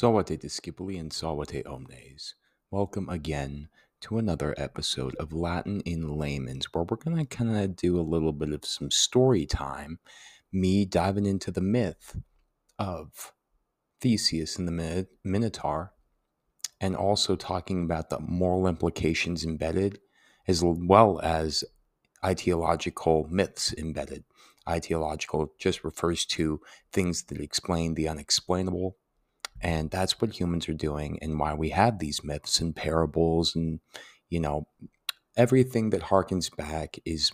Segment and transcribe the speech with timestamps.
[0.00, 2.34] Salvate discipuli and salvate omnes.
[2.70, 3.68] Welcome again
[4.00, 8.00] to another episode of Latin in Layman's, where we're going to kind of do a
[8.00, 9.98] little bit of some story time,
[10.50, 12.16] me diving into the myth
[12.78, 13.34] of
[14.00, 15.92] Theseus and the Minotaur,
[16.80, 20.00] and also talking about the moral implications embedded,
[20.48, 21.62] as well as
[22.24, 24.24] ideological myths embedded.
[24.66, 28.96] Ideological just refers to things that explain the unexplainable
[29.60, 33.80] and that's what humans are doing and why we have these myths and parables and,
[34.28, 34.66] you know,
[35.36, 37.32] everything that harkens back is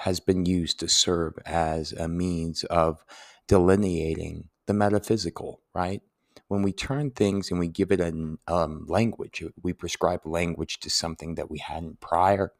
[0.00, 3.04] has been used to serve as a means of
[3.46, 6.02] delineating the metaphysical, right?
[6.48, 10.80] When we turn things and we give it a um, language, uh, we prescribe language
[10.80, 12.52] to something that we hadn't prior,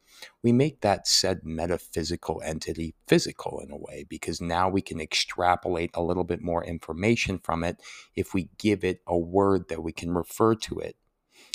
[0.42, 5.90] we make that said metaphysical entity physical in a way because now we can extrapolate
[5.94, 7.80] a little bit more information from it
[8.14, 10.96] if we give it a word that we can refer to it.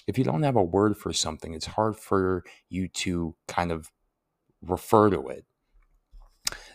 [0.07, 3.91] If you don't have a word for something, it's hard for you to kind of
[4.61, 5.45] refer to it.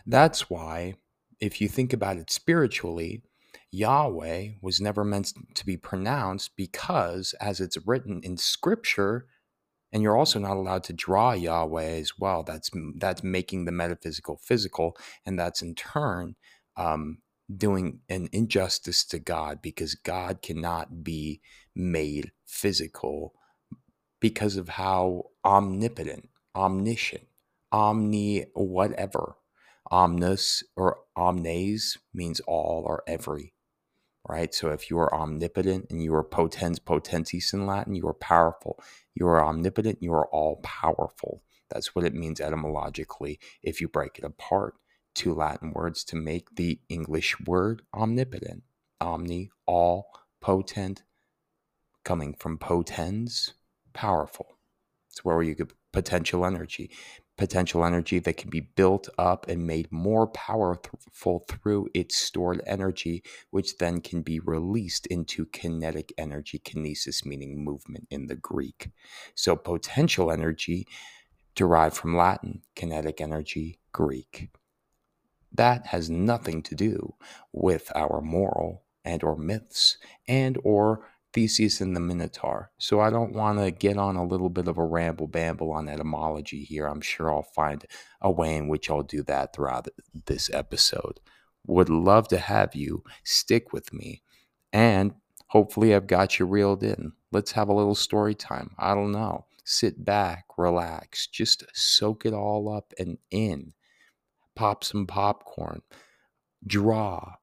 [0.05, 0.95] That's why,
[1.39, 3.23] if you think about it spiritually,
[3.71, 9.27] Yahweh was never meant to be pronounced because, as it's written in Scripture,
[9.91, 12.43] and you're also not allowed to draw Yahweh as well.
[12.43, 16.35] That's that's making the metaphysical physical, and that's in turn
[16.77, 17.19] um,
[17.55, 21.41] doing an injustice to God because God cannot be
[21.75, 23.33] made physical
[24.19, 27.27] because of how omnipotent, omniscient,
[27.71, 29.35] omni whatever,
[29.91, 33.53] omnis or omnes means all or every
[34.27, 34.53] right?
[34.53, 38.79] So if you are omnipotent and you are potens, potentis in Latin, you are powerful.
[39.15, 41.43] You are omnipotent, you are all powerful.
[41.69, 44.75] That's what it means etymologically if you break it apart.
[45.15, 48.63] Two Latin words to make the English word omnipotent.
[49.01, 51.03] Omni, all, potent,
[52.03, 53.53] coming from potens,
[53.93, 54.57] powerful.
[55.11, 56.91] It's where you get potential energy
[57.39, 63.23] potential energy that can be built up and made more powerful through its stored energy,
[63.49, 68.89] which then can be released into kinetic energy, kinesis meaning movement in the Greek.
[69.35, 70.85] So, potential energy
[71.55, 74.49] derived from Latin, kinetic energy, Greek.
[75.53, 77.15] That has nothing to do
[77.53, 79.97] with our moral and or myths
[80.27, 82.71] and or Theseus and the Minotaur.
[82.77, 85.87] So I don't want to get on a little bit of a ramble bamble on
[85.87, 86.87] etymology here.
[86.87, 87.85] I'm sure I'll find
[88.21, 89.87] a way in which I'll do that throughout
[90.25, 91.19] this episode.
[91.67, 94.23] Would love to have you stick with me.
[94.73, 95.13] And
[95.47, 97.13] hopefully, I've got you reeled in.
[97.31, 98.71] Let's have a little story time.
[98.77, 99.45] I don't know.
[99.63, 103.73] Sit back, relax, just soak it all up and in.
[104.55, 105.83] Pop some popcorn.
[106.65, 107.33] Draw,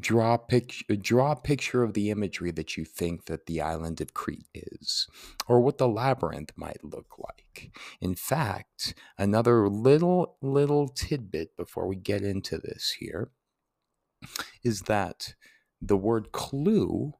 [0.00, 4.00] draw a picture draw a picture of the imagery that you think that the island
[4.00, 5.06] of Crete is
[5.46, 7.72] or what the labyrinth might look like.
[8.00, 13.30] In fact, another little little tidbit before we get into this here
[14.64, 15.34] is that
[15.80, 17.14] the word clue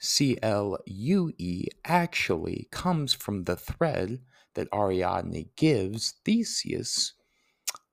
[0.00, 4.20] C L U E actually comes from the thread
[4.54, 7.14] that Ariadne gives Theseus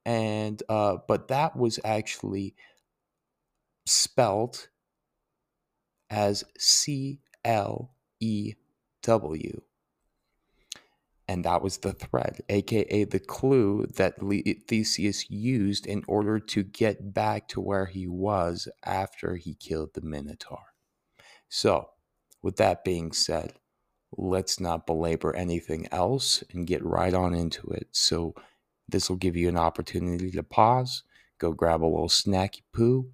[0.05, 2.55] and uh, but that was actually
[3.85, 4.67] spelled
[6.09, 8.53] as C L E
[9.03, 9.61] W.
[11.27, 14.15] And that was the thread, aka the clue that
[14.67, 20.01] Theseus used in order to get back to where he was after he killed the
[20.01, 20.73] Minotaur.
[21.47, 21.89] So,
[22.41, 23.53] with that being said,
[24.17, 27.87] let's not belabor anything else and get right on into it.
[27.91, 28.35] So,
[28.89, 31.03] this will give you an opportunity to pause,
[31.39, 33.09] go grab a little snacky poo,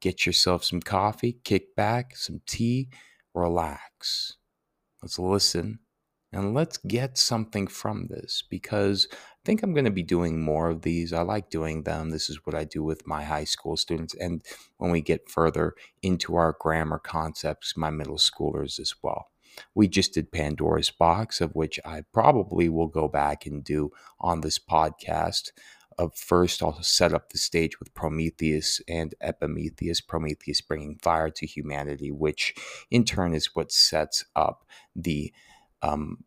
[0.00, 2.88] Get yourself some coffee, kick back, some tea,
[3.34, 4.36] relax.
[5.02, 5.80] Let's listen
[6.32, 10.70] and let's get something from this because I think I'm going to be doing more
[10.70, 11.12] of these.
[11.12, 12.10] I like doing them.
[12.10, 14.14] This is what I do with my high school students.
[14.14, 14.42] And
[14.78, 19.30] when we get further into our grammar concepts, my middle schoolers as well.
[19.74, 24.40] We just did Pandora's Box, of which I probably will go back and do on
[24.40, 25.50] this podcast
[26.00, 31.46] of first I'll set up the stage with Prometheus and Epimetheus, Prometheus bringing fire to
[31.46, 32.54] humanity, which
[32.90, 34.64] in turn is what sets up
[34.96, 35.32] the
[35.82, 36.24] um,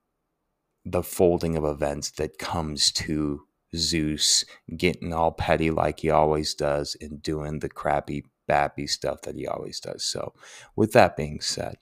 [0.86, 4.46] the folding of events that comes to Zeus
[4.78, 9.48] getting all petty like he always does and doing the crappy, bappy stuff that he
[9.48, 10.04] always does.
[10.04, 10.34] So,
[10.76, 11.78] with that being said,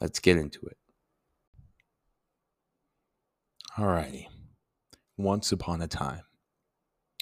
[0.00, 0.76] let's get into it.
[3.78, 4.26] Alrighty.
[5.16, 6.22] Once upon a time,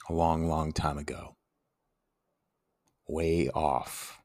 [0.08, 1.36] a long, long time ago.
[3.08, 4.20] Way off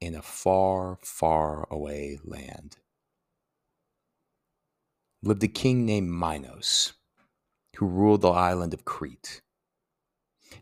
[0.00, 2.78] in a far, far away land
[5.22, 6.94] lived a king named Minos,
[7.76, 9.42] who ruled the island of Crete.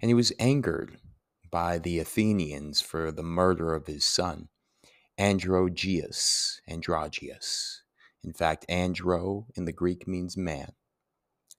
[0.03, 0.99] And he was angered
[1.51, 4.49] by the Athenians for the murder of his son,
[5.19, 6.61] Androgeus.
[6.69, 7.83] Androgeus.
[8.25, 10.73] In fact, andro in the Greek means man.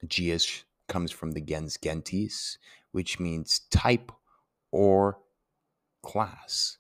[0.06, 2.58] Geus comes from the gens gentes,
[2.92, 4.12] which means type
[4.72, 5.20] or
[6.04, 6.78] class.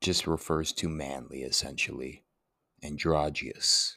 [0.00, 2.24] Just refers to manly, essentially.
[2.82, 3.96] Androgeus.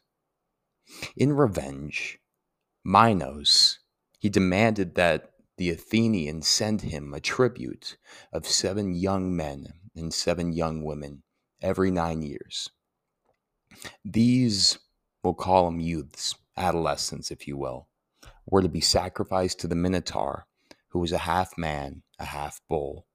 [1.15, 2.19] In revenge,
[2.83, 3.79] Minos,
[4.19, 7.97] he demanded that the Athenians send him a tribute
[8.33, 11.23] of seven young men and seven young women
[11.61, 12.69] every nine years.
[14.03, 14.79] These,
[15.23, 17.87] we'll call them youths, adolescents, if you will,
[18.45, 20.45] were to be sacrificed to the Minotaur,
[20.89, 23.05] who was a half man, a half bull,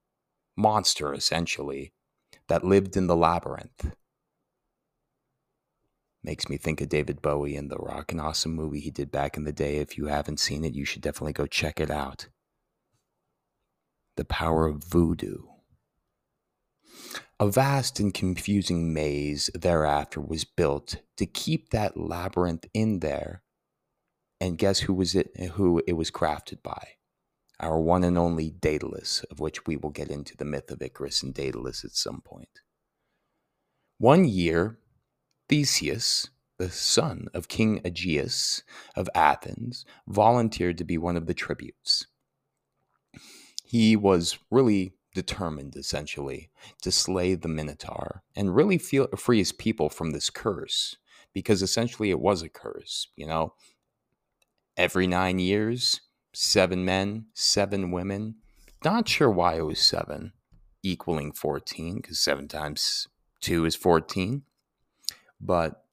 [0.56, 1.92] monster essentially,
[2.48, 3.92] that lived in the labyrinth
[6.26, 9.36] Makes me think of David Bowie and the Rock and Awesome movie he did back
[9.36, 9.76] in the day.
[9.76, 12.26] If you haven't seen it, you should definitely go check it out.
[14.16, 15.44] The Power of Voodoo.
[17.38, 23.42] A vast and confusing maze thereafter was built to keep that labyrinth in there.
[24.40, 26.88] And guess who was it who it was crafted by?
[27.58, 31.22] Our one and only Daedalus, of which we will get into the myth of Icarus
[31.22, 32.60] and Daedalus at some point.
[33.98, 34.78] One year,
[35.48, 36.28] Theseus,
[36.58, 38.62] the son of King Aegeus
[38.94, 42.06] of Athens, volunteered to be one of the tributes.
[43.64, 46.50] He was really determined, essentially,
[46.82, 50.98] to slay the Minotaur and really feel, free his people from this curse,
[51.32, 53.08] because essentially it was a curse.
[53.16, 53.54] You know,
[54.76, 56.00] every nine years,
[56.32, 58.36] seven men, seven women.
[58.84, 60.32] Not sure why it was seven,
[60.82, 63.08] equaling 14, because seven times
[63.40, 64.42] two is 14
[65.40, 65.84] but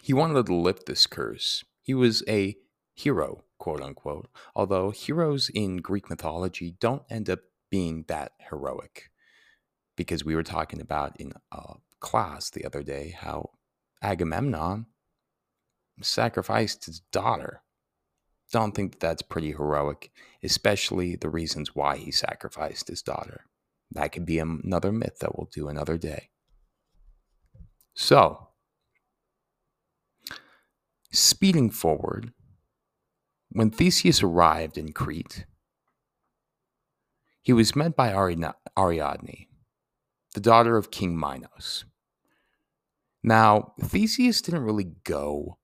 [0.00, 1.64] he wanted to lift this curse.
[1.82, 2.56] He was a
[2.94, 7.40] hero, quote unquote, although heroes in Greek mythology don't end up
[7.70, 9.10] being that heroic.
[9.96, 13.50] Because we were talking about in a class the other day how
[14.00, 14.86] Agamemnon
[16.02, 17.62] sacrificed his daughter.
[18.50, 20.10] Don't think that that's pretty heroic,
[20.42, 23.44] especially the reasons why he sacrificed his daughter.
[23.90, 26.30] That could be another myth that we'll do another day.
[27.94, 28.48] So,
[31.10, 32.32] speeding forward,
[33.50, 35.46] when Theseus arrived in Crete,
[37.42, 39.46] he was met by Ariadne,
[40.34, 41.84] the daughter of King Minos.
[43.22, 45.57] Now, Theseus didn't really go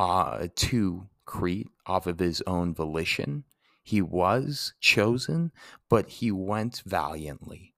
[0.00, 3.44] uh, to Crete off of his own volition.
[3.82, 5.52] He was chosen,
[5.90, 7.74] but he went valiantly.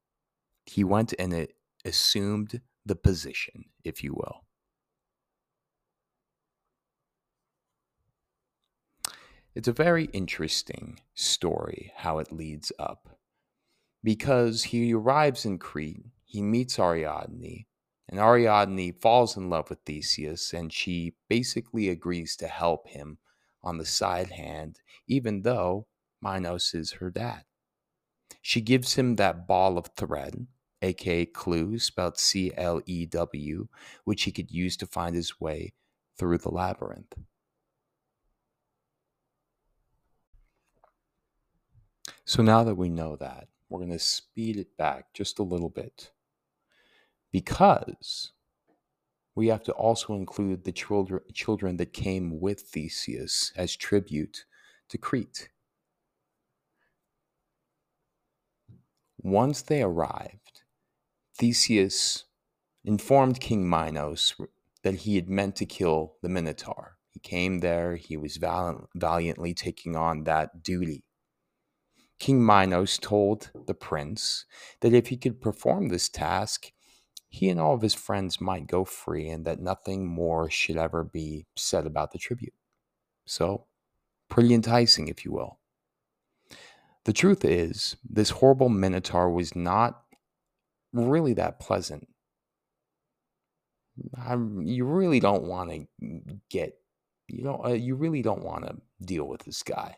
[0.64, 1.48] He went and
[1.84, 4.44] assumed the position, if you will.
[9.56, 13.18] It's a very interesting story how it leads up
[14.04, 17.66] because he arrives in Crete, he meets Ariadne,
[18.12, 23.16] and Ariadne falls in love with Theseus, and she basically agrees to help him
[23.62, 25.86] on the side hand, even though
[26.20, 27.44] Minos is her dad.
[28.42, 30.46] She gives him that ball of thread,
[30.82, 33.68] aka Clue, spelled C L E W,
[34.04, 35.72] which he could use to find his way
[36.18, 37.14] through the labyrinth.
[42.26, 45.70] So now that we know that, we're going to speed it back just a little
[45.70, 46.10] bit
[47.32, 48.32] because
[49.34, 54.44] we have to also include the children, children that came with Theseus as tribute
[54.90, 55.48] to Crete.
[59.18, 60.62] Once they arrived,
[61.38, 62.24] Theseus
[62.84, 64.34] informed King Minos
[64.82, 66.98] that he had meant to kill the Minotaur.
[67.08, 68.38] He came there, he was
[68.94, 71.04] valiantly taking on that duty.
[72.18, 74.44] King Minos told the prince
[74.80, 76.72] that if he could perform this task,
[77.32, 81.02] he and all of his friends might go free and that nothing more should ever
[81.02, 82.52] be said about the tribute.
[83.24, 83.64] So,
[84.28, 85.58] pretty enticing, if you will.
[87.04, 90.02] The truth is, this horrible Minotaur was not
[90.92, 92.06] really that pleasant.
[94.14, 95.86] I, you really don't want to
[96.50, 96.74] get,
[97.28, 99.96] you know, uh, you really don't want to deal with this guy.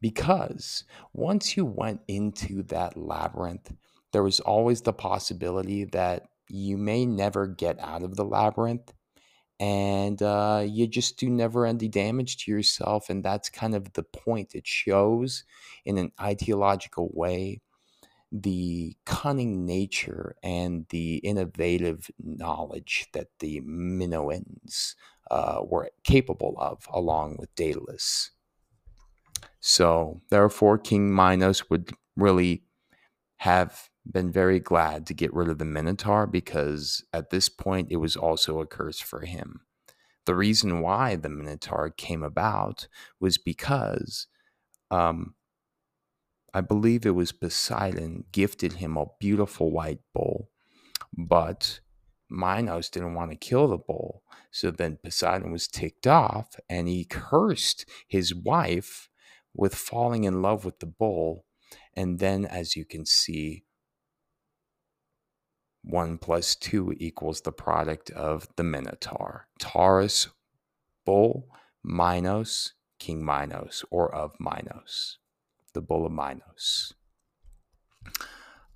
[0.00, 0.82] Because
[1.12, 3.72] once you went into that labyrinth,
[4.12, 8.92] there was always the possibility that you may never get out of the labyrinth
[9.62, 13.08] and uh, you just do never ending damage to yourself.
[13.08, 14.56] And that's kind of the point.
[14.56, 15.44] It shows
[15.84, 17.60] in an ideological way
[18.32, 24.96] the cunning nature and the innovative knowledge that the Minoans
[25.30, 28.32] uh, were capable of, along with Daedalus.
[29.60, 32.64] So, therefore, King Minos would really
[33.36, 37.96] have been very glad to get rid of the Minotaur because at this point it
[37.96, 39.60] was also a curse for him.
[40.26, 42.88] The reason why the Minotaur came about
[43.20, 44.26] was because
[44.90, 45.34] um,
[46.54, 50.50] I believe it was Poseidon gifted him a beautiful white bull,
[51.16, 51.80] but
[52.28, 54.22] Minos didn't want to kill the bull.
[54.50, 59.08] So then Poseidon was ticked off and he cursed his wife
[59.54, 61.46] with falling in love with the bull.
[61.94, 63.64] And then, as you can see,
[65.84, 69.46] 1 plus 2 equals the product of the Minotaur.
[69.58, 70.28] Taurus,
[71.04, 71.48] bull,
[71.82, 75.18] Minos, King Minos, or of Minos
[75.72, 76.94] the Bull of Minos.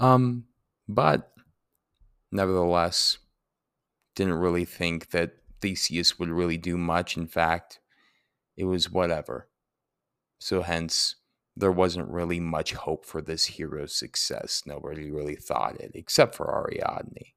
[0.00, 0.44] Um,
[0.88, 1.32] but
[2.30, 3.18] nevertheless,
[4.14, 7.16] didn't really think that Theseus would really do much.
[7.16, 7.80] In fact,
[8.56, 9.48] it was whatever.
[10.38, 11.16] So, hence,
[11.56, 14.62] there wasn't really much hope for this hero's success.
[14.66, 17.32] Nobody really thought it, except for Ariadne.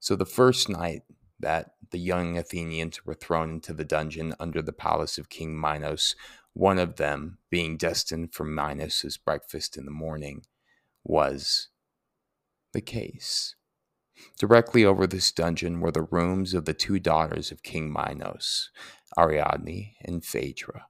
[0.00, 1.02] So, the first night
[1.40, 6.16] that the young Athenians were thrown into the dungeon under the palace of King Minos
[6.58, 10.42] one of them being destined for Minos's breakfast in the morning,
[11.04, 11.68] was
[12.72, 13.54] the case.
[14.40, 18.72] Directly over this dungeon were the rooms of the two daughters of King Minos,
[19.16, 20.87] Ariadne and Phaedra.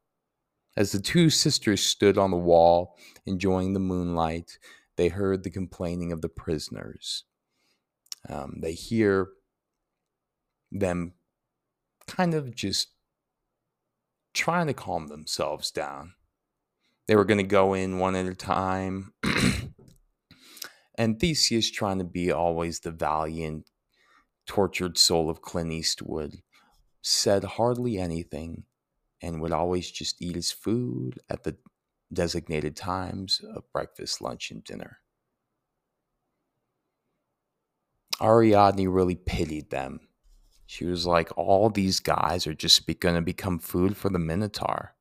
[0.79, 4.61] As the two sisters stood on the wall, enjoying the moonlight,
[4.95, 7.25] they heard the complaining of the prisoners.
[8.29, 9.27] Um, they hear
[10.71, 11.15] them
[12.07, 12.93] kind of just
[14.33, 16.15] trying to calm themselves down.
[17.09, 19.15] They were going to go in one at a time.
[20.95, 23.69] and Theseus, trying to be always the valiant,
[24.47, 26.37] tortured soul of Clint Eastwood,
[27.03, 28.63] said hardly anything
[29.23, 31.57] and would always just eat his food at the
[32.13, 34.99] designated times of breakfast, lunch, and dinner.
[38.21, 40.01] Ariadne really pitied them
[40.71, 44.19] she was like, all these guys are just be- going to become food for the
[44.19, 44.95] Minotaur.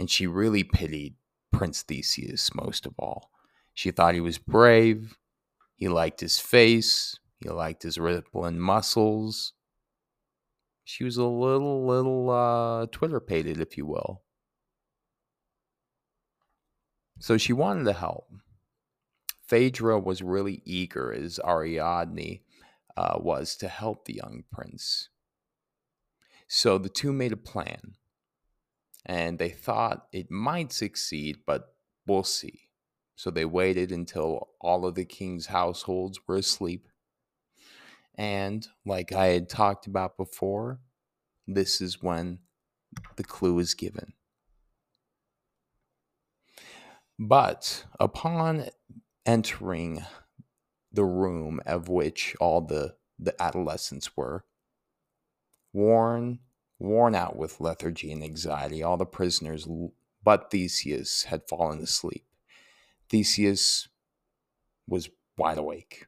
[0.00, 1.14] And she really pitied
[1.52, 3.30] Prince Theseus most of all.
[3.72, 5.16] She thought he was brave.
[5.76, 7.16] He liked his face.
[7.38, 9.52] He liked his rippling muscles.
[10.90, 14.22] She was a little, little uh, Twitter pated, if you will.
[17.20, 18.28] So she wanted to help.
[19.46, 22.40] Phaedra was really eager as Ariadne
[22.96, 25.10] uh, was to help the young prince.
[26.48, 27.94] So the two made a plan,
[29.06, 31.72] and they thought it might succeed, but
[32.04, 32.62] we'll see.
[33.14, 36.88] So they waited until all of the king's households were asleep.
[38.16, 40.80] And like I had talked about before,
[41.46, 42.40] this is when
[43.16, 44.12] the clue is given.
[47.18, 48.66] But upon
[49.26, 50.04] entering
[50.92, 54.44] the room of which all the, the adolescents were.
[55.72, 56.40] Worn,
[56.78, 59.68] worn out with lethargy and anxiety, all the prisoners
[60.22, 62.24] but Theseus had fallen asleep.
[63.08, 63.88] Theseus
[64.86, 66.06] was wide awake.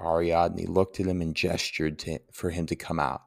[0.00, 3.22] Ariadne looked at him and gestured to, for him to come out.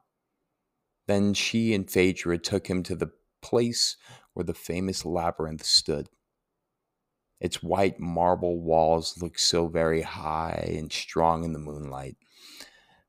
[1.08, 3.96] Then she and Phaedra took him to the place
[4.34, 6.10] where the famous labyrinth stood.
[7.40, 12.18] Its white marble walls looked so very high and strong in the moonlight.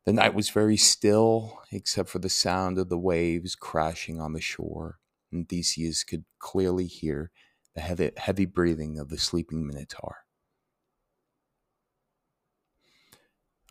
[0.05, 4.41] The night was very still, except for the sound of the waves crashing on the
[4.41, 4.99] shore,
[5.33, 7.31] and Theseus could clearly hear
[7.75, 10.28] the heavy, heavy breathing of the sleeping Minotaur.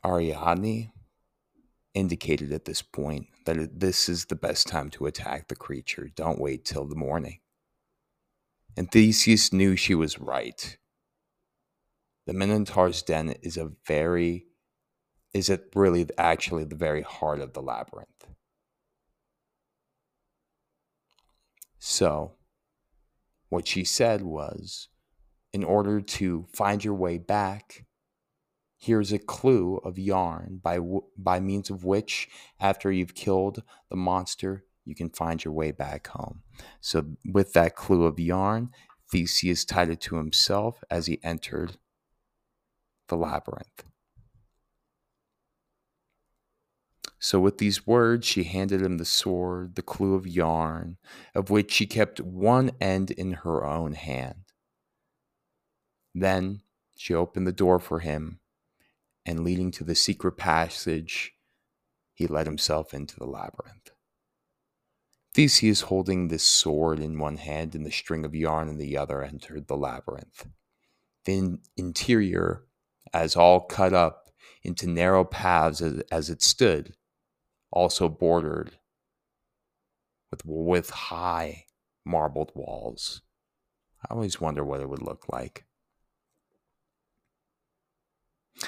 [0.06, 0.92] Ariadne
[1.94, 6.10] indicated at this point that this is the best time to attack the creature.
[6.16, 7.40] Don't wait till the morning
[8.78, 10.78] and Theseus knew she was right.
[12.28, 14.46] The Minotaur's den is a very
[15.34, 18.28] is it really actually the very heart of the labyrinth.
[21.80, 22.34] So,
[23.50, 24.88] what she said was
[25.54, 27.86] in order to find your way back,
[28.78, 30.80] here's a clue of yarn by,
[31.18, 32.30] by means of which,
[32.60, 36.44] after you've killed the monster, you can find your way back home.
[36.80, 38.70] So, with that clue of yarn,
[39.12, 41.78] Theseus tied it to himself as he entered
[43.08, 43.84] the labyrinth.
[47.20, 50.98] So, with these words, she handed him the sword, the clue of yarn,
[51.34, 54.46] of which she kept one end in her own hand.
[56.14, 56.62] Then
[56.96, 58.40] she opened the door for him,
[59.28, 61.34] and leading to the secret passage,
[62.14, 63.92] he let himself into the labyrinth.
[65.36, 69.22] Theseus, holding this sword in one hand and the string of yarn in the other,
[69.22, 70.48] entered the labyrinth.
[71.26, 72.64] The interior,
[73.14, 74.30] as all cut up
[74.64, 76.96] into narrow paths as, as it stood,
[77.70, 78.80] also bordered
[80.32, 81.66] with, with high
[82.04, 83.22] marbled walls.
[84.04, 85.67] I always wonder what it would look like.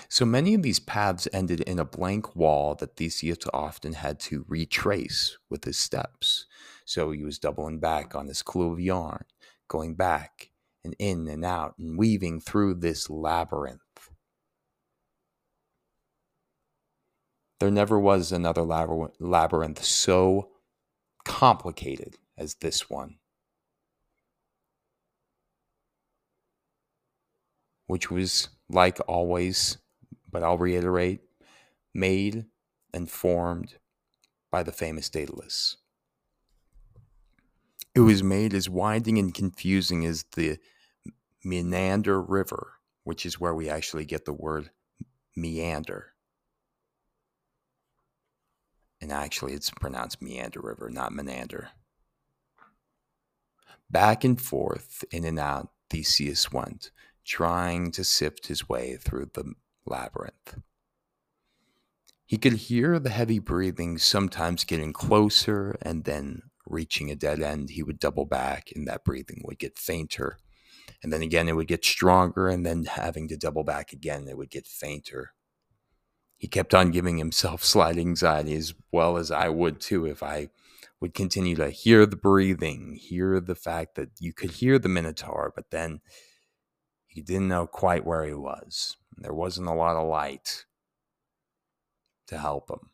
[0.07, 4.45] So many of these paths ended in a blank wall that Theseus often had to
[4.47, 6.45] retrace with his steps.
[6.85, 9.25] So he was doubling back on this clue of yarn,
[9.67, 10.51] going back
[10.83, 13.81] and in and out and weaving through this labyrinth.
[17.59, 18.63] There never was another
[19.19, 20.49] labyrinth so
[21.25, 23.17] complicated as this one,
[27.87, 29.77] which was, like always,
[30.31, 31.21] but I'll reiterate,
[31.93, 32.45] made
[32.93, 33.75] and formed
[34.51, 35.77] by the famous Daedalus.
[37.95, 40.57] It was made as winding and confusing as the
[41.43, 42.73] Meander River,
[43.03, 44.69] which is where we actually get the word
[45.35, 46.13] meander.
[49.01, 51.69] And actually, it's pronounced Meander River, not Menander.
[53.89, 56.91] Back and forth, in and out, Theseus went,
[57.29, 59.53] trying to sift his way through the
[59.85, 60.57] labyrinth.
[62.25, 67.69] He could hear the heavy breathing sometimes getting closer and then reaching a dead end.
[67.69, 70.37] He would double back and that breathing would get fainter.
[71.01, 72.47] And then again, it would get stronger.
[72.47, 75.33] And then having to double back again, it would get fainter.
[76.37, 80.49] He kept on giving himself slight anxiety as well as I would too if I
[80.99, 85.53] would continue to hear the breathing, hear the fact that you could hear the Minotaur,
[85.55, 86.01] but then
[87.19, 88.95] he didn't know quite where he was.
[89.17, 90.63] There wasn't a lot of light
[92.27, 92.91] to help him.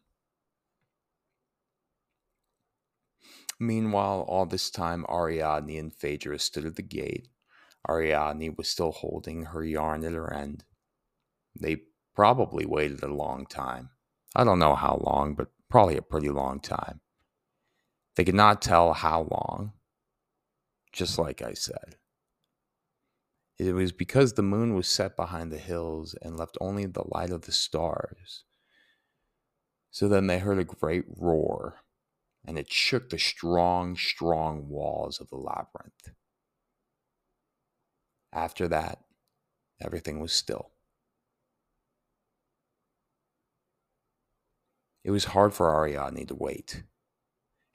[3.59, 7.27] Meanwhile, all this time, Ariadne and Phaedra stood at the gate.
[7.87, 10.63] Ariadne was still holding her yarn at her end.
[11.61, 11.83] They
[12.15, 13.91] probably waited a long time.
[14.35, 16.99] I don't know how long, but probably a pretty long time.
[18.15, 19.73] They could not tell how long,
[20.91, 21.97] just like I said.
[23.57, 27.29] It was because the moon was set behind the hills and left only the light
[27.29, 28.43] of the stars.
[29.91, 31.77] So then they heard a great roar,
[32.45, 36.09] and it shook the strong, strong walls of the labyrinth.
[38.33, 38.99] After that,
[39.79, 40.71] everything was still.
[45.05, 46.83] It was hard for Ariadne to wait,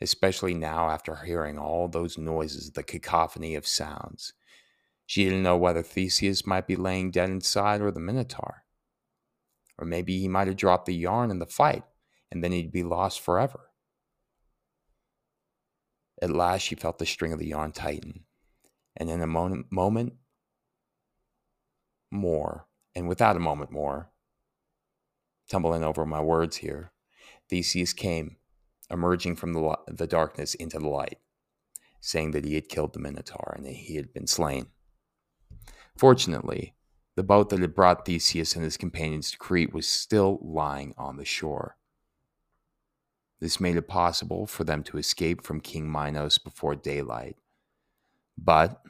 [0.02, 4.34] especially now after hearing all those noises, the cacophony of sounds.
[5.10, 8.62] She didn't know whether Theseus might be laying dead inside or the Minotaur.
[9.76, 11.82] Or maybe he might have dropped the yarn in the fight,
[12.30, 13.70] and then he'd be lost forever.
[16.22, 18.26] At last, she felt the string of the yarn tighten,
[18.96, 20.12] and in a moment, moment
[22.12, 24.12] more, and without a moment more,
[25.48, 26.92] tumbling over my words here,
[27.48, 28.36] Theseus came,
[28.88, 31.18] emerging from the, the darkness into the light,
[32.00, 34.68] saying that he had killed the Minotaur and that he had been slain.
[36.00, 36.72] Fortunately,
[37.14, 41.18] the boat that had brought Theseus and his companions to Crete was still lying on
[41.18, 41.76] the shore.
[43.38, 47.36] This made it possible for them to escape from King Minos before daylight.
[48.38, 48.80] But,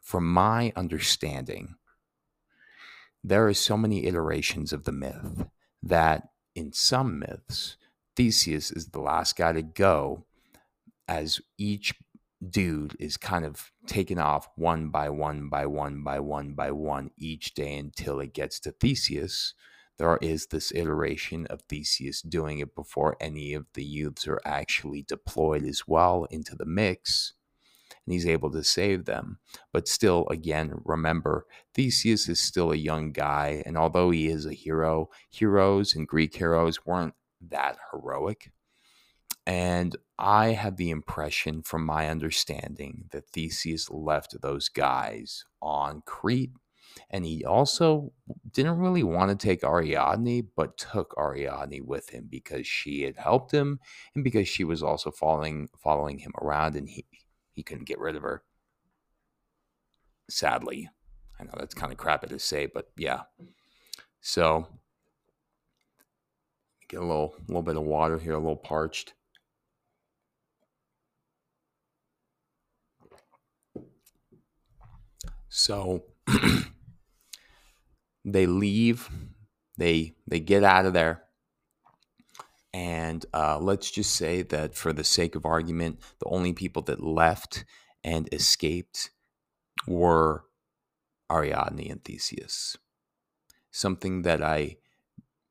[0.00, 1.74] from my understanding,
[3.24, 5.44] there are so many iterations of the myth
[5.82, 7.76] that in some myths,
[8.14, 10.24] Theseus is the last guy to go
[11.08, 11.94] as each
[12.46, 17.10] dude is kind of taken off one by one by one by one by one
[17.16, 19.54] each day until it gets to Theseus.
[19.98, 25.02] There is this iteration of Theseus doing it before any of the youths are actually
[25.02, 27.32] deployed as well into the mix.
[28.06, 29.38] And he's able to save them.
[29.72, 33.62] But still, again, remember, Theseus is still a young guy.
[33.66, 38.52] And although he is a hero, heroes and Greek heroes weren't that heroic.
[39.48, 46.52] And I have the impression, from my understanding, that Theseus left those guys on Crete.
[47.10, 48.12] And he also
[48.52, 53.50] didn't really want to take Ariadne, but took Ariadne with him because she had helped
[53.52, 53.80] him
[54.14, 57.06] and because she was also following following him around and he,
[57.54, 58.42] he couldn't get rid of her.
[60.28, 60.90] Sadly.
[61.40, 63.22] I know that's kind of crappy to say, but yeah.
[64.20, 64.66] So
[66.88, 69.12] Get a little, little bit of water here, a little parched.
[75.48, 76.04] So
[78.24, 79.08] they leave,
[79.76, 81.22] they they get out of there,
[82.72, 87.02] and uh, let's just say that for the sake of argument, the only people that
[87.02, 87.64] left
[88.04, 89.10] and escaped
[89.86, 90.44] were
[91.30, 92.76] Ariadne and Theseus.
[93.70, 94.76] Something that I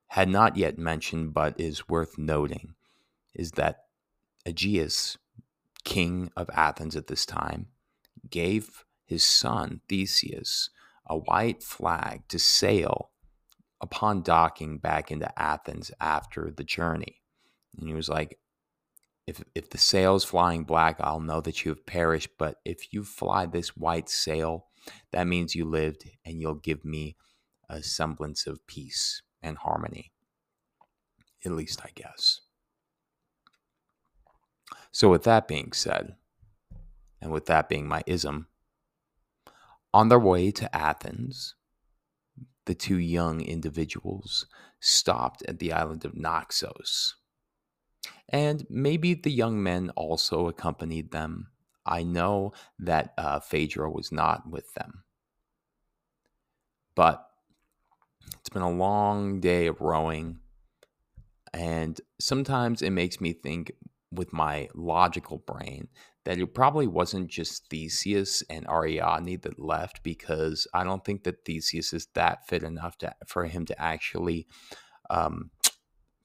[0.07, 2.75] had not yet mentioned but is worth noting
[3.33, 3.85] is that
[4.45, 5.17] Aegeus,
[5.83, 7.67] king of Athens at this time,
[8.29, 10.69] gave his son Theseus
[11.07, 13.11] a white flag to sail
[13.81, 17.21] upon docking back into Athens after the journey.
[17.77, 18.39] And he was like,
[19.25, 22.29] if, if the sail's flying black, I'll know that you have perished.
[22.37, 24.67] But if you fly this white sail,
[25.11, 27.17] that means you lived and you'll give me
[27.69, 30.11] a semblance of peace and harmony.
[31.45, 32.41] At least, I guess.
[34.91, 36.15] So, with that being said,
[37.21, 38.47] and with that being my ism,
[39.93, 41.55] on their way to Athens,
[42.65, 44.45] the two young individuals
[44.79, 47.15] stopped at the island of Naxos.
[48.29, 51.47] And maybe the young men also accompanied them.
[51.85, 55.03] I know that uh, Phaedra was not with them.
[56.93, 57.25] But
[58.39, 60.39] it's been a long day of rowing.
[61.53, 63.71] And sometimes it makes me think
[64.11, 65.87] with my logical brain
[66.27, 71.45] that it probably wasn't just Theseus and Ariadne that left because I don't think that
[71.45, 74.45] Theseus is that fit enough to, for him to actually
[75.09, 75.51] um,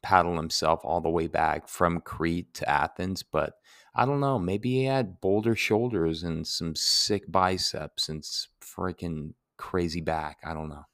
[0.02, 3.22] paddle himself all the way back from Crete to Athens.
[3.22, 3.52] But
[3.94, 8.24] I don't know, maybe he had boulder shoulders and some sick biceps and
[8.60, 10.38] freaking crazy back.
[10.42, 10.86] I don't know.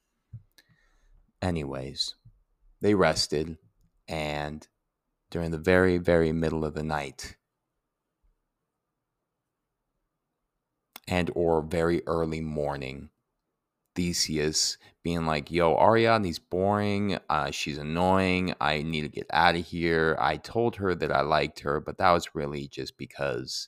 [1.41, 2.13] Anyways,
[2.79, 3.57] they rested
[4.07, 4.67] and
[5.31, 7.37] during the very, very middle of the night,
[11.09, 13.09] and or very early morning.
[13.95, 17.17] Theseus being like, "Yo, Ariadne's boring.
[17.29, 18.53] Uh, she's annoying.
[18.61, 21.97] I need to get out of here." I told her that I liked her, but
[21.97, 23.67] that was really just because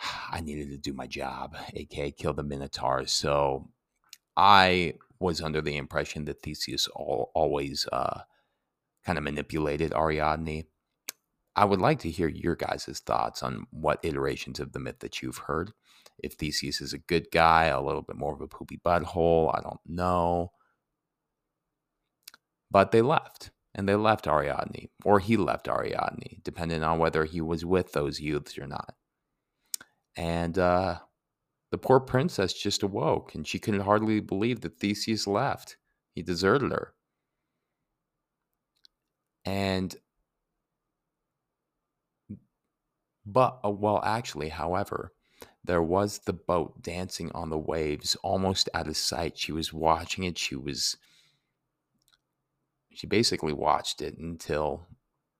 [0.32, 3.06] I needed to do my job, aka kill the Minotaur.
[3.06, 3.68] So
[4.36, 8.22] I was under the impression that Theseus all, always uh,
[9.04, 10.64] kind of manipulated Ariadne.
[11.56, 15.20] I would like to hear your guys' thoughts on what iterations of the myth that
[15.20, 15.72] you've heard.
[16.18, 19.60] If Theseus is a good guy, a little bit more of a poopy butthole, I
[19.60, 20.52] don't know.
[22.70, 27.40] But they left, and they left Ariadne, or he left Ariadne, depending on whether he
[27.40, 28.94] was with those youths or not.
[30.16, 30.98] And uh,
[31.70, 35.76] the poor princess just awoke, and she couldn't hardly believe that Theseus left.
[36.14, 36.94] He deserted her.
[39.44, 39.96] And
[43.32, 45.12] But, uh, well, actually, however,
[45.62, 49.38] there was the boat dancing on the waves, almost out of sight.
[49.38, 50.36] She was watching it.
[50.36, 50.96] She was,
[52.92, 54.86] she basically watched it until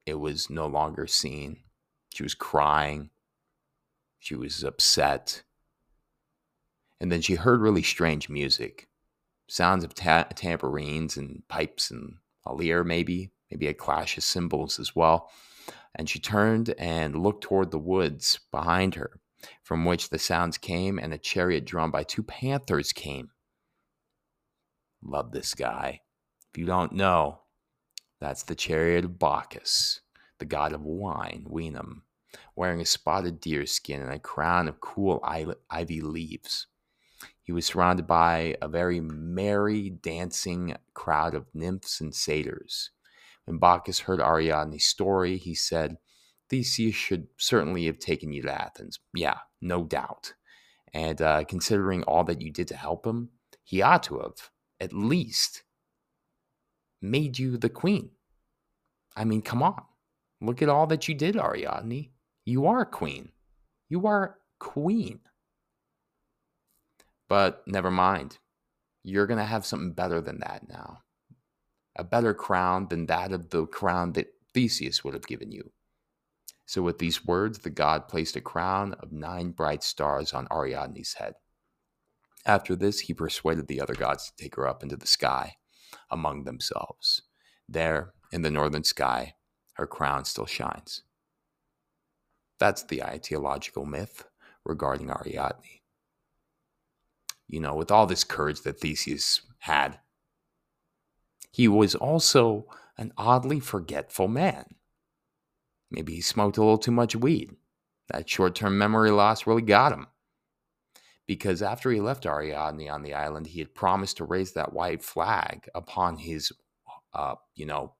[0.07, 1.65] it was no longer seen.
[2.15, 3.11] She was crying.
[4.21, 5.43] She was upset.
[7.01, 8.87] And then she heard really strange music
[9.49, 14.79] sounds of ta- tambourines and pipes and a lyre, maybe, maybe a clash of cymbals
[14.79, 15.29] as well
[15.95, 19.21] and she turned and looked toward the woods behind her,
[19.63, 23.31] from which the sounds came, and a chariot drawn by two panthers came.
[25.03, 26.01] Love this guy.
[26.53, 27.41] If you don't know,
[28.21, 30.01] that's the chariot of Bacchus,
[30.39, 32.03] the god of wine, vinum,
[32.55, 36.67] wearing a spotted deer skin and a crown of cool ivy leaves.
[37.43, 42.91] He was surrounded by a very merry, dancing crowd of nymphs and satyrs.
[43.45, 45.97] When Bacchus heard Ariadne's story, he said,
[46.49, 48.99] Theseus should certainly have taken you to Athens.
[49.15, 50.35] Yeah, no doubt.
[50.93, 53.31] And uh, considering all that you did to help him,
[53.63, 54.51] he ought to have
[54.81, 55.63] at least
[57.01, 58.11] made you the queen.
[59.17, 59.83] I mean, come on.
[60.41, 62.11] Look at all that you did, Ariadne.
[62.45, 63.31] You are queen.
[63.89, 65.21] You are queen.
[67.29, 68.39] But never mind.
[69.05, 71.01] You're going to have something better than that now
[72.01, 75.71] a better crown than that of the crown that Theseus would have given you.
[76.65, 81.15] So, with these words, the god placed a crown of nine bright stars on Ariadne's
[81.15, 81.35] head.
[82.47, 85.57] After this, he persuaded the other gods to take her up into the sky
[86.11, 87.21] among themselves.
[87.69, 89.35] There, in the northern sky,
[89.75, 91.03] her crown still shines.
[92.59, 94.25] That's the ideological myth
[94.65, 95.81] regarding Ariadne.
[97.47, 99.99] You know, with all this courage that Theseus had
[101.51, 104.65] He was also an oddly forgetful man.
[105.91, 107.51] Maybe he smoked a little too much weed.
[108.09, 110.07] That short term memory loss really got him.
[111.27, 115.03] Because after he left Ariadne on the island, he had promised to raise that white
[115.03, 116.53] flag upon his,
[117.15, 117.95] uh, you know,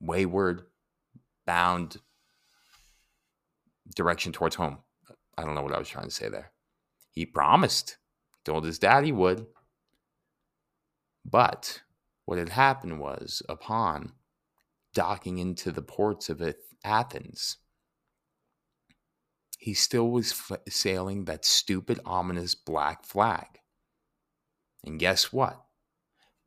[0.00, 0.62] wayward,
[1.46, 1.98] bound
[3.94, 4.78] direction towards home.
[5.38, 6.50] I don't know what I was trying to say there.
[7.10, 7.96] He promised,
[8.44, 9.46] told his dad he would.
[11.24, 11.82] But
[12.26, 14.12] what had happened was, upon
[14.92, 16.42] docking into the ports of
[16.84, 17.56] Athens,
[19.58, 23.60] he still was f- sailing that stupid, ominous black flag.
[24.84, 25.62] And guess what?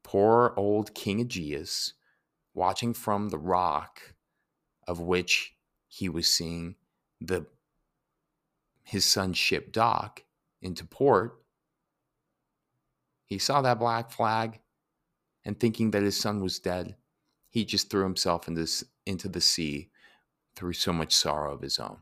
[0.03, 1.93] Poor old King Aegeus,
[2.53, 4.15] watching from the rock
[4.87, 5.55] of which
[5.87, 6.75] he was seeing
[7.21, 7.45] the
[8.83, 10.23] his son's ship dock
[10.61, 11.41] into port,
[13.25, 14.59] he saw that black flag
[15.45, 16.95] and thinking that his son was dead,
[17.49, 18.67] he just threw himself into,
[19.05, 19.89] into the sea
[20.55, 21.99] through so much sorrow of his own.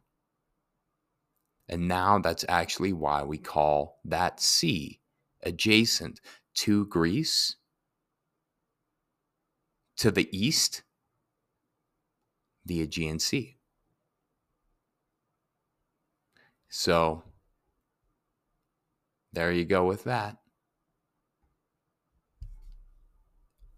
[1.69, 5.01] And now that's actually why we call that sea
[5.43, 6.21] adjacent
[6.55, 7.57] to Greece
[9.97, 10.83] to the east
[12.67, 13.57] the Aegean Sea.
[16.69, 17.23] So
[19.33, 20.37] there you go with that.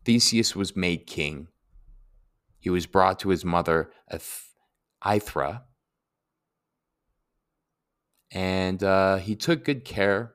[0.09, 1.49] Theseus was made king.
[2.59, 3.91] He was brought to his mother,
[5.05, 5.61] Aithra,
[8.31, 10.33] and uh, he took good care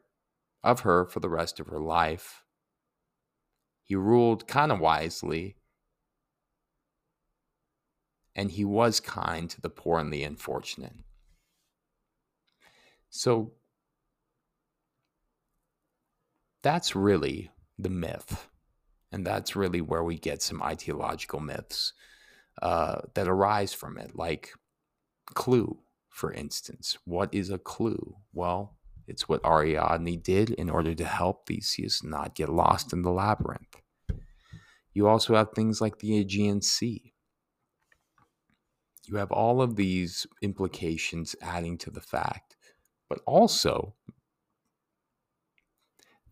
[0.63, 2.45] of her for the rest of her life.
[3.83, 5.57] He ruled kind of wisely,
[8.37, 10.95] and he was kind to the poor and the unfortunate.
[13.11, 13.55] So
[16.63, 18.47] that's really the myth.
[19.15, 21.93] And that's really where we get some ideological myths
[22.61, 24.51] uh, that arise from it, like
[25.35, 25.79] clue,
[26.11, 26.99] for instance.
[27.05, 28.17] What is a clue?
[28.33, 33.13] Well, it's what Ariadne did in order to help Theseus not get lost in the
[33.13, 33.77] labyrinth.
[34.93, 37.13] You also have things like the Aegean Sea.
[39.05, 42.57] You have all of these implications adding to the fact
[43.09, 43.95] but also,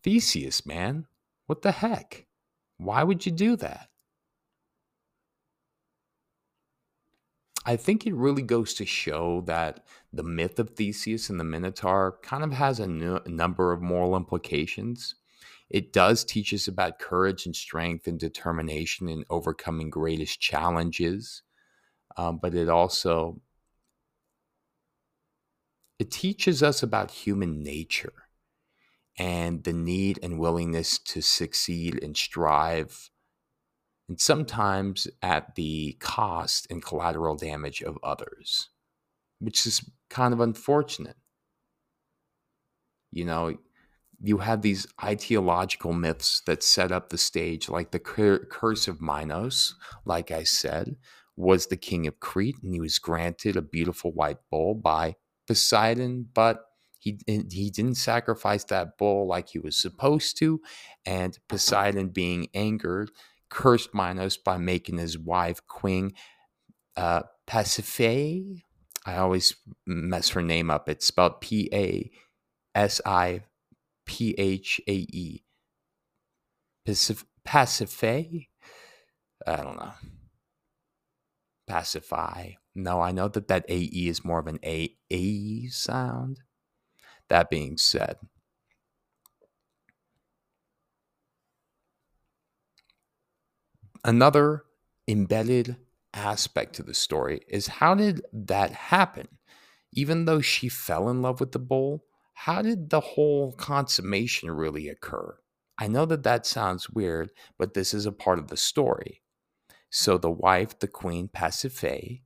[0.01, 1.07] Theseus, man,
[1.45, 2.25] what the heck?
[2.77, 3.89] Why would you do that?
[7.65, 12.19] I think it really goes to show that the myth of Theseus and the Minotaur
[12.21, 15.15] kind of has a n- number of moral implications.
[15.69, 21.41] It does teach us about courage and strength and determination in overcoming greatest challenges,
[22.17, 23.41] um, but it also
[25.99, 28.22] it teaches us about human nature
[29.17, 33.09] and the need and willingness to succeed and strive,
[34.09, 38.69] and sometimes at the cost and collateral damage of others,
[39.39, 41.17] which is kind of unfortunate.
[43.11, 43.57] You know,
[44.21, 49.75] you have these ideological myths that set up the stage, like the curse of Minos,
[50.05, 50.95] like I said,
[51.35, 55.15] was the king of Crete, and he was granted a beautiful white bull by
[55.47, 56.65] Poseidon, but
[57.03, 57.19] he
[57.51, 60.61] he didn't sacrifice that bull like he was supposed to,
[61.05, 63.11] and Poseidon, being angered,
[63.49, 66.13] cursed Minos by making his wife Queen
[66.95, 68.61] uh, Pasiphae.
[69.05, 70.87] I always mess her name up.
[70.87, 72.09] It's spelled P A
[72.73, 73.41] S I
[74.05, 75.43] P H A E.
[76.87, 78.47] Pasiphae.
[79.45, 79.91] I don't know.
[81.67, 82.51] Pacify.
[82.75, 86.42] No, I know that that AE is more of an AE sound.
[87.33, 88.17] That being said,
[94.03, 94.65] another
[95.07, 95.77] embedded
[96.13, 99.27] aspect to the story is how did that happen?
[99.93, 104.87] Even though she fell in love with the bull, how did the whole consummation really
[104.87, 105.35] occur?
[105.79, 109.23] I know that that sounds weird, but this is a part of the story.
[109.89, 112.21] So the wife, the queen Pasiphae,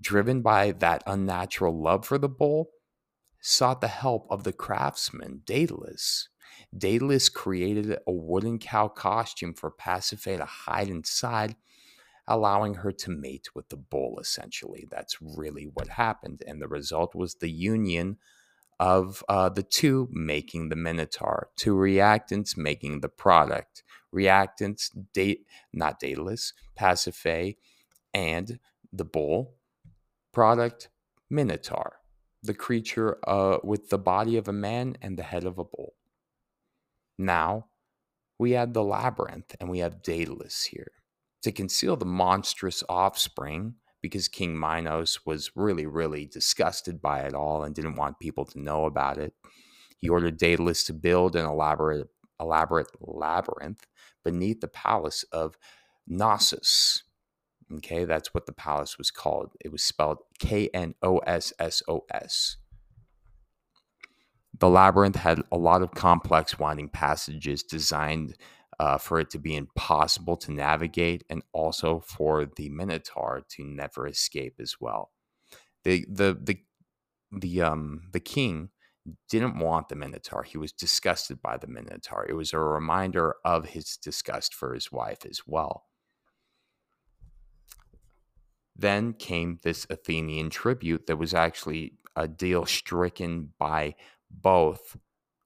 [0.00, 2.70] driven by that unnatural love for the bull,
[3.40, 6.28] sought the help of the craftsman Daedalus.
[6.76, 11.56] Daedalus created a wooden cow costume for Pasiphae to hide inside,
[12.28, 14.86] allowing her to mate with the bull, essentially.
[14.90, 16.42] That's really what happened.
[16.46, 18.18] And the result was the union
[18.78, 23.82] of uh, the two making the Minotaur, two reactants making the product.
[24.14, 27.56] Reactants, date, not Daedalus, Pasiphae,
[28.12, 28.58] and
[28.92, 29.54] the bull
[30.32, 30.88] Product
[31.28, 31.99] Minotaur,
[32.42, 35.94] the creature uh, with the body of a man and the head of a bull.
[37.18, 37.66] Now,
[38.38, 40.92] we had the labyrinth and we have Daedalus here.
[41.42, 47.64] To conceal the monstrous offspring, because King Minos was really, really disgusted by it all
[47.64, 49.34] and didn't want people to know about it,
[49.98, 53.86] he ordered Daedalus to build an elaborate, elaborate labyrinth
[54.24, 55.56] beneath the palace of
[56.06, 57.02] Knossos.
[57.76, 59.52] Okay, that's what the palace was called.
[59.64, 62.56] It was spelled K N O S S O S.
[64.58, 68.36] The labyrinth had a lot of complex winding passages designed
[68.80, 74.06] uh, for it to be impossible to navigate and also for the Minotaur to never
[74.06, 75.12] escape as well.
[75.84, 76.58] The the the
[77.32, 78.70] the um the king
[79.28, 80.42] didn't want the Minotaur.
[80.42, 82.26] He was disgusted by the Minotaur.
[82.28, 85.84] It was a reminder of his disgust for his wife as well.
[88.80, 93.94] Then came this Athenian tribute that was actually a deal stricken by
[94.30, 94.96] both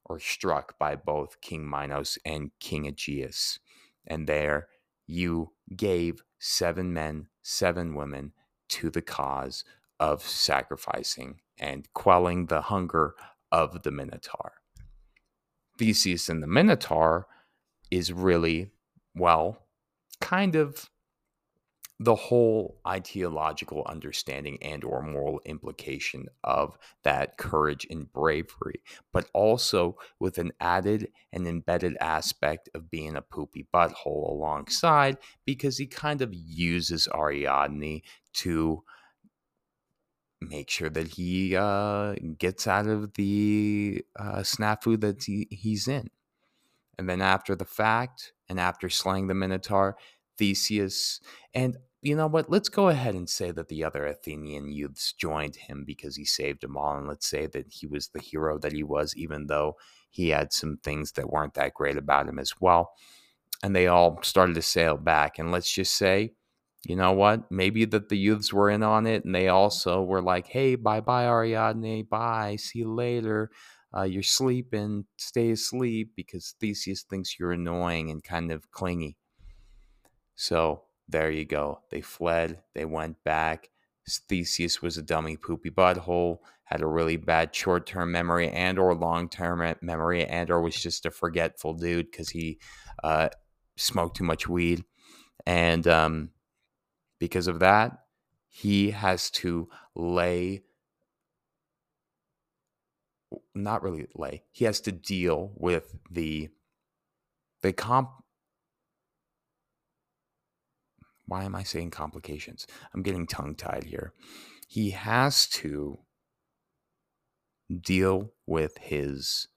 [0.04, 3.58] or struck by both King Minos and King Aegeus.
[4.06, 4.68] And there
[5.08, 8.34] you gave seven men, seven women
[8.68, 9.64] to the cause
[9.98, 13.14] of sacrificing and quelling the hunger
[13.50, 14.52] of the Minotaur.
[15.76, 17.26] Theseus and the Minotaur
[17.90, 18.70] is really,
[19.12, 19.66] well,
[20.20, 20.88] kind of
[22.00, 29.96] the whole ideological understanding and or moral implication of that courage and bravery but also
[30.18, 36.20] with an added and embedded aspect of being a poopy butthole alongside because he kind
[36.20, 38.02] of uses ariadne
[38.32, 38.82] to
[40.40, 46.10] make sure that he uh, gets out of the uh, snafu that he, he's in
[46.98, 49.96] and then after the fact and after slaying the minotaur
[50.36, 51.20] Theseus.
[51.54, 52.50] And you know what?
[52.50, 56.60] Let's go ahead and say that the other Athenian youths joined him because he saved
[56.60, 56.96] them all.
[56.98, 59.76] And let's say that he was the hero that he was, even though
[60.10, 62.92] he had some things that weren't that great about him as well.
[63.62, 65.38] And they all started to sail back.
[65.38, 66.34] And let's just say,
[66.86, 67.50] you know what?
[67.50, 71.00] Maybe that the youths were in on it and they also were like, hey, bye
[71.00, 72.02] bye, Ariadne.
[72.02, 72.56] Bye.
[72.56, 73.50] See you later.
[73.96, 75.06] Uh, you're sleeping.
[75.16, 79.16] Stay asleep because Theseus thinks you're annoying and kind of clingy.
[80.34, 81.80] So there you go.
[81.90, 83.70] They fled, they went back.
[84.28, 89.76] Theseus was a dummy poopy butthole, had a really bad short-term memory and or long-term
[89.80, 92.58] memory and or was just a forgetful dude because he
[93.02, 93.28] uh,
[93.76, 94.84] smoked too much weed.
[95.46, 96.30] And um,
[97.18, 97.98] because of that,
[98.48, 100.62] he has to lay
[103.54, 104.44] not really lay.
[104.52, 106.50] He has to deal with the
[107.62, 108.10] the comp
[111.26, 112.66] why am I saying complications?
[112.92, 114.12] I'm getting tongue tied here.
[114.68, 115.98] He has to
[117.80, 119.48] deal with his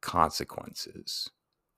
[0.00, 1.30] consequences.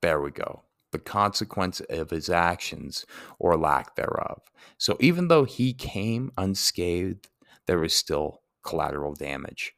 [0.02, 0.62] There we go.
[0.92, 3.04] The consequence of his actions
[3.38, 4.42] or lack thereof.
[4.78, 7.28] So even though he came unscathed,
[7.66, 9.72] there was still collateral damage.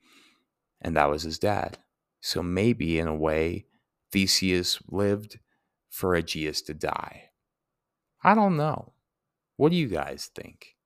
[0.81, 1.79] And that was his dad.
[2.21, 3.67] So maybe in a way,
[4.13, 5.39] Theseus lived
[5.89, 7.31] for Aegeus to die.
[8.23, 8.93] I don't know.
[9.57, 10.77] What do you guys think?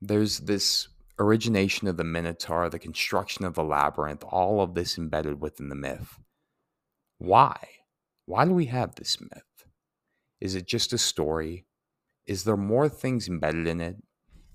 [0.00, 5.40] There's this origination of the Minotaur, the construction of the labyrinth, all of this embedded
[5.40, 6.18] within the myth.
[7.18, 7.56] Why?
[8.26, 9.66] Why do we have this myth?
[10.40, 11.64] Is it just a story?
[12.26, 13.96] Is there more things embedded in it?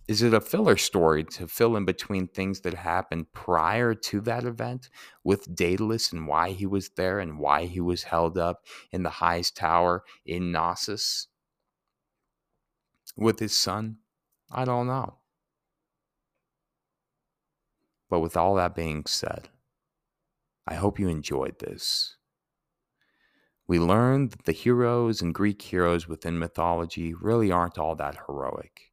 [0.08, 4.44] Is it a filler story to fill in between things that happened prior to that
[4.44, 4.90] event
[5.24, 9.10] with Daedalus and why he was there and why he was held up in the
[9.10, 11.28] highest tower in Knossos?
[13.18, 13.98] With his son?
[14.52, 15.18] I don't know.
[18.10, 19.50] But with all that being said,
[20.68, 22.18] I hope you enjoyed this.
[23.68, 28.92] We learned that the heroes and Greek heroes within mythology really aren't all that heroic.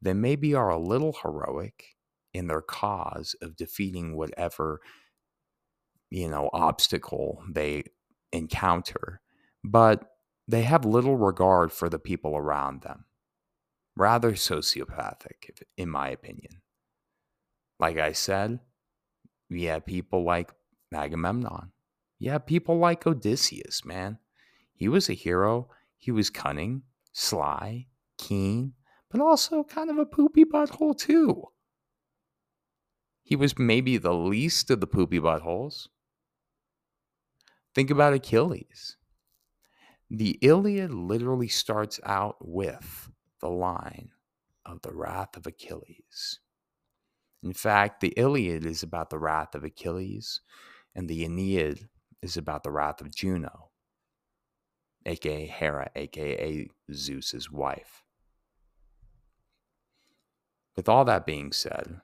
[0.00, 1.96] They maybe are a little heroic
[2.32, 4.80] in their cause of defeating whatever,
[6.08, 7.84] you know, obstacle they
[8.32, 9.20] encounter,
[9.62, 10.12] but
[10.48, 13.04] they have little regard for the people around them
[14.00, 16.62] rather sociopathic, in my opinion.
[17.78, 18.60] Like I said,
[19.50, 20.50] we have people like
[20.92, 21.72] Agamemnon.
[22.24, 24.18] Have people like Odysseus, man.
[24.72, 25.68] He was a hero.
[25.98, 26.82] He was cunning,
[27.12, 28.72] sly, keen,
[29.10, 31.44] but also kind of a poopy butthole, too.
[33.22, 35.88] He was maybe the least of the poopy buttholes.
[37.74, 38.96] Think about Achilles.
[40.08, 43.09] The Iliad literally starts out with
[43.40, 44.10] the line
[44.64, 46.40] of the wrath of Achilles.
[47.42, 50.40] In fact, the Iliad is about the wrath of Achilles,
[50.94, 51.88] and the Aeneid
[52.22, 53.70] is about the wrath of Juno,
[55.06, 58.02] aka Hera, aka Zeus's wife.
[60.76, 62.00] With all that being said,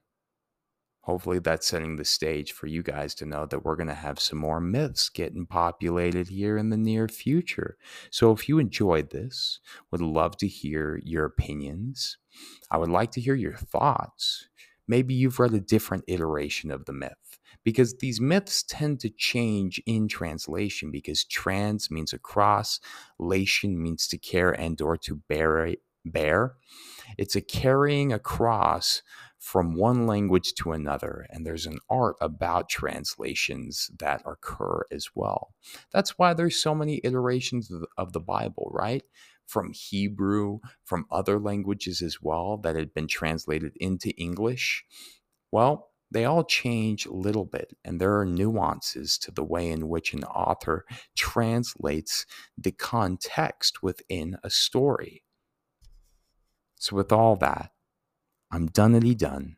[1.07, 4.18] hopefully that's setting the stage for you guys to know that we're going to have
[4.18, 7.76] some more myths getting populated here in the near future.
[8.11, 9.61] So if you enjoyed this,
[9.92, 12.18] would love to hear your opinions.
[12.72, 14.48] I would like to hear your thoughts.
[14.88, 19.80] Maybe you've read a different iteration of the myth because these myths tend to change
[19.86, 22.80] in translation because trans means across,
[23.20, 26.54] lation means to care and or to bear bear.
[27.18, 29.02] It's a carrying across
[29.39, 35.55] from one language to another, and there's an art about translations that occur as well.
[35.93, 39.03] That's why there's so many iterations of the Bible, right?
[39.47, 44.84] From Hebrew, from other languages as well that had been translated into English.
[45.53, 49.89] Well, they all change a little bit, and there are nuances to the way in
[49.89, 50.84] which an author
[51.16, 52.26] translates
[52.57, 55.24] the context within a story.
[56.76, 57.72] So, with all that,
[58.57, 59.57] I'm doneity done.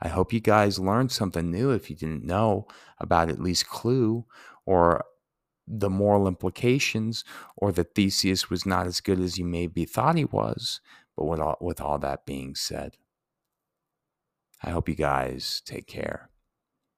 [0.00, 2.66] I hope you guys learned something new if you didn't know
[2.98, 4.24] about at least Clue
[4.66, 5.04] or
[5.68, 7.22] the moral implications
[7.56, 10.80] or that Theseus was not as good as you maybe thought he was.
[11.16, 12.96] But with all, with all that being said,
[14.64, 16.28] I hope you guys take care.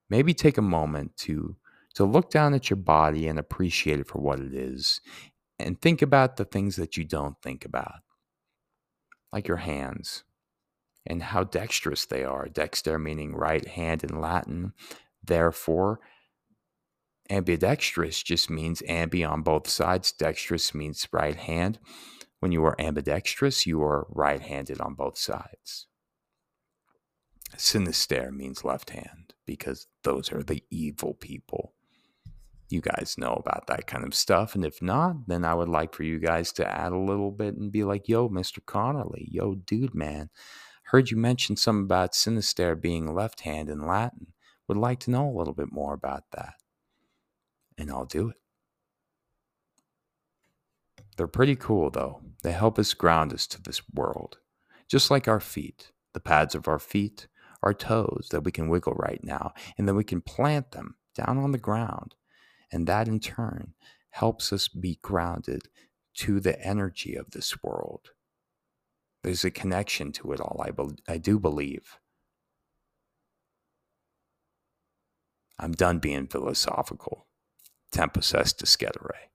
[0.08, 1.56] Maybe take a moment to
[1.96, 5.02] to look down at your body and appreciate it for what it is
[5.58, 8.00] and think about the things that you don't think about.
[9.32, 10.24] Like your hands
[11.06, 12.48] and how dexterous they are.
[12.48, 14.72] Dexter meaning right hand in Latin.
[15.22, 16.00] Therefore,
[17.30, 20.12] ambidextrous just means ambi on both sides.
[20.12, 21.78] Dexterous means right hand.
[22.40, 25.86] When you are ambidextrous, you are right handed on both sides.
[27.56, 31.72] Sinister means left hand because those are the evil people.
[32.68, 34.54] You guys know about that kind of stuff.
[34.54, 37.54] And if not, then I would like for you guys to add a little bit
[37.54, 38.58] and be like, yo, Mr.
[38.60, 40.30] Connerly, yo, dude, man,
[40.86, 44.32] heard you mention something about Sinister being left hand in Latin.
[44.68, 46.54] Would like to know a little bit more about that.
[47.78, 48.36] And I'll do it.
[51.16, 52.22] They're pretty cool, though.
[52.42, 54.38] They help us ground us to this world.
[54.88, 57.28] Just like our feet, the pads of our feet
[57.62, 61.38] our toes that we can wiggle right now, and then we can plant them down
[61.38, 62.14] on the ground.
[62.72, 63.74] And that in turn
[64.10, 65.62] helps us be grounded
[66.14, 68.10] to the energy of this world.
[69.26, 71.98] There's a connection to it all, I, be- I do believe.
[75.58, 77.26] I'm done being philosophical.
[77.90, 79.32] Tempus est discedere.